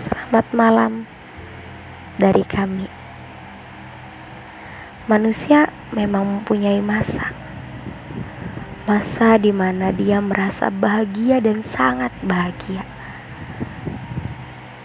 [0.00, 1.04] Selamat malam
[2.16, 2.88] dari kami.
[5.04, 7.36] Manusia memang mempunyai masa.
[8.88, 12.88] Masa di mana dia merasa bahagia dan sangat bahagia.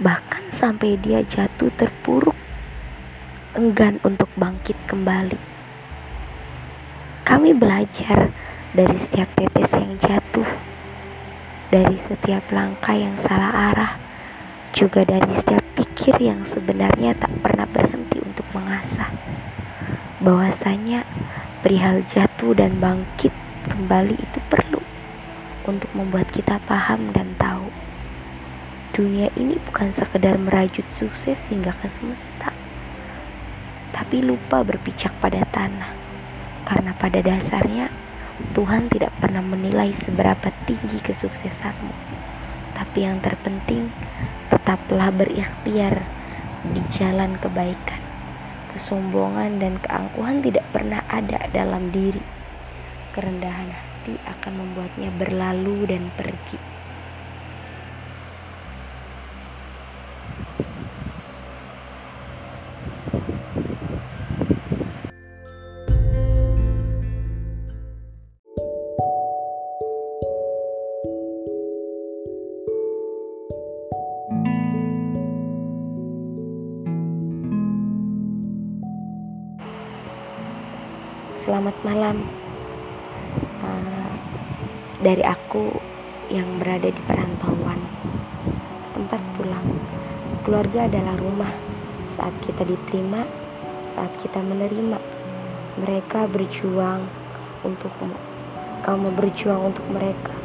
[0.00, 2.38] Bahkan sampai dia jatuh terpuruk,
[3.52, 5.36] enggan untuk bangkit kembali.
[7.28, 8.32] Kami belajar
[8.72, 10.48] dari setiap tetes yang jatuh,
[11.68, 14.11] dari setiap langkah yang salah arah,
[14.72, 19.12] juga dari setiap pikir yang sebenarnya tak pernah berhenti untuk mengasah.
[20.24, 21.04] Bahwasanya
[21.60, 23.36] perihal jatuh dan bangkit
[23.68, 24.80] kembali itu perlu
[25.68, 27.68] untuk membuat kita paham dan tahu.
[28.96, 32.52] Dunia ini bukan sekedar merajut sukses hingga ke semesta,
[33.92, 35.92] tapi lupa berpijak pada tanah.
[36.64, 37.92] Karena pada dasarnya
[38.56, 42.21] Tuhan tidak pernah menilai seberapa tinggi kesuksesanmu.
[42.82, 43.94] Tapi yang terpenting,
[44.50, 46.02] tetaplah berikhtiar
[46.66, 48.02] di jalan kebaikan.
[48.74, 52.18] Kesombongan dan keangkuhan tidak pernah ada dalam diri.
[53.14, 56.81] Kerendahan hati akan membuatnya berlalu dan pergi.
[81.42, 82.22] Selamat malam
[83.66, 84.14] uh,
[85.02, 85.74] dari aku
[86.30, 87.82] yang berada di perantauan
[88.94, 89.66] tempat pulang.
[90.46, 91.50] Keluarga adalah rumah
[92.14, 93.26] saat kita diterima,
[93.90, 95.02] saat kita menerima.
[95.82, 97.10] Mereka berjuang
[97.66, 98.14] untukmu,
[98.86, 100.38] kamu berjuang untuk mereka.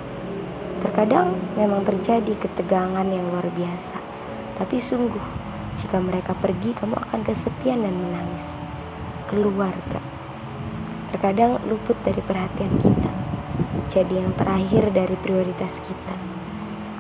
[0.82, 4.02] Terkadang memang terjadi ketegangan yang luar biasa,
[4.58, 5.22] tapi sungguh
[5.78, 8.50] jika mereka pergi, kamu akan kesepian dan menangis.
[9.30, 10.17] Keluarga
[11.18, 13.10] terkadang luput dari perhatian kita.
[13.90, 16.14] Jadi yang terakhir dari prioritas kita.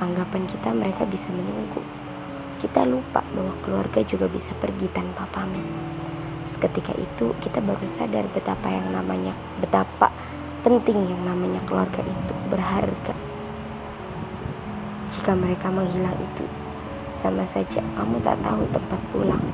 [0.01, 1.85] Anggapan kita mereka bisa menunggu.
[2.57, 5.61] Kita lupa bahwa keluarga juga bisa pergi tanpa pamit.
[6.50, 10.09] Seketika itu kita baru sadar betapa yang namanya betapa
[10.66, 13.13] penting yang namanya keluarga itu berharga.
[15.13, 16.50] Jika mereka menghilang itu
[17.22, 19.45] sama saja kamu tak tahu tempat pulang.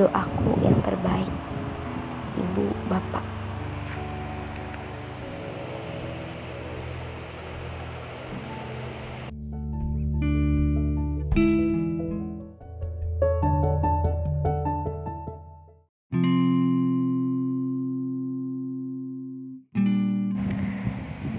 [0.00, 1.43] Doaku yang terbaik
[2.38, 3.24] ibu bapak.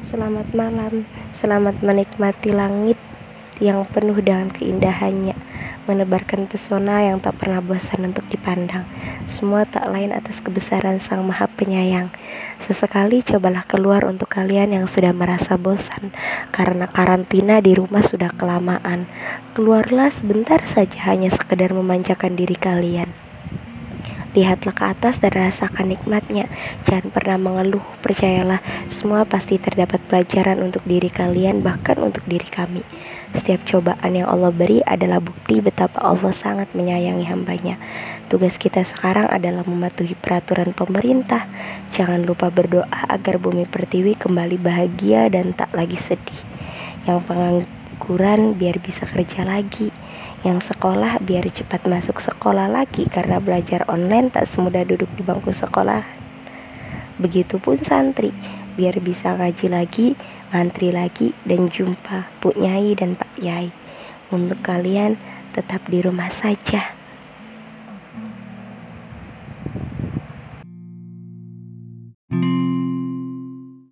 [0.05, 1.03] Selamat malam,
[1.33, 2.95] selamat menikmati langit
[3.63, 5.35] yang penuh dengan keindahannya
[5.85, 8.85] menebarkan pesona yang tak pernah bosan untuk dipandang.
[9.29, 12.09] Semua tak lain atas kebesaran Sang Maha Penyayang.
[12.57, 16.09] Sesekali cobalah keluar untuk kalian yang sudah merasa bosan
[16.49, 19.05] karena karantina di rumah sudah kelamaan.
[19.53, 23.24] Keluarlah sebentar saja hanya sekedar memanjakan diri kalian.
[24.35, 26.51] Lihatlah ke atas dan rasakan nikmatnya.
[26.83, 28.59] Jangan pernah mengeluh, percayalah,
[28.91, 32.83] semua pasti terdapat pelajaran untuk diri kalian, bahkan untuk diri kami.
[33.31, 37.79] Setiap cobaan yang Allah beri adalah bukti betapa Allah sangat menyayangi hambanya.
[38.27, 41.47] Tugas kita sekarang adalah mematuhi peraturan pemerintah.
[41.95, 46.43] Jangan lupa berdoa agar bumi pertiwi kembali bahagia dan tak lagi sedih.
[47.07, 47.23] Yang
[47.95, 49.87] pengangguran biar bisa kerja lagi
[50.43, 55.49] yang sekolah biar cepat masuk sekolah lagi karena belajar online tak semudah duduk di bangku
[55.49, 56.03] sekolah.
[57.15, 58.35] Begitupun santri,
[58.75, 60.07] biar bisa ngaji lagi,
[60.51, 63.71] antri lagi, dan jumpa Bu Nyai dan Pak Yai.
[64.29, 65.15] Untuk kalian
[65.55, 67.04] tetap di rumah saja.